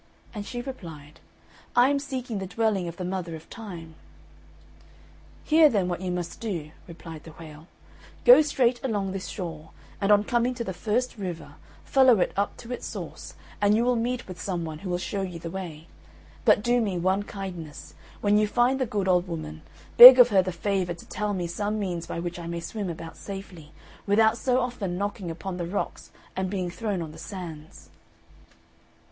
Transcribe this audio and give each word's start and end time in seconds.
And 0.33 0.47
she 0.47 0.61
replied, 0.63 1.19
"I 1.75 1.89
am 1.91 1.99
seeking 1.99 2.39
the 2.39 2.47
dwelling 2.47 2.87
of 2.87 2.97
the 2.97 3.05
Mother 3.05 3.35
of 3.35 3.47
Time." 3.51 3.93
"Hear 5.43 5.69
then 5.69 5.87
what 5.87 6.01
you 6.01 6.09
must 6.09 6.39
do," 6.39 6.71
replied 6.87 7.23
the 7.23 7.33
whale; 7.33 7.67
"go 8.25 8.41
straight 8.41 8.83
along 8.83 9.11
this 9.11 9.27
shore, 9.27 9.69
and 10.01 10.11
on 10.11 10.23
coming 10.23 10.55
to 10.55 10.63
the 10.63 10.73
first 10.73 11.19
river, 11.19 11.53
follow 11.85 12.19
it 12.19 12.31
up 12.35 12.57
to 12.57 12.73
its 12.73 12.87
source, 12.87 13.35
and 13.61 13.75
you 13.75 13.83
will 13.83 13.95
meet 13.95 14.27
with 14.27 14.41
some 14.41 14.65
one 14.65 14.79
who 14.79 14.89
will 14.89 14.97
show 14.97 15.21
you 15.21 15.37
the 15.37 15.51
way: 15.51 15.85
but 16.45 16.63
do 16.63 16.81
me 16.81 16.97
one 16.97 17.21
kindness, 17.21 17.93
when 18.21 18.39
you 18.39 18.47
find 18.47 18.81
the 18.81 18.87
good 18.87 19.07
old 19.07 19.27
woman, 19.27 19.61
beg 19.97 20.17
of 20.17 20.29
her 20.29 20.41
the 20.41 20.51
favour 20.51 20.95
to 20.95 21.05
tell 21.05 21.31
me 21.31 21.45
some 21.45 21.77
means 21.77 22.07
by 22.07 22.19
which 22.19 22.39
I 22.39 22.47
may 22.47 22.59
swim 22.59 22.89
about 22.89 23.17
safely, 23.17 23.71
without 24.07 24.35
so 24.35 24.61
often 24.61 24.97
knocking 24.97 25.29
upon 25.29 25.57
the 25.57 25.67
rocks 25.67 26.09
and 26.35 26.49
being 26.49 26.71
thrown 26.71 27.03
on 27.03 27.11
the 27.11 27.19
sands." 27.19 27.91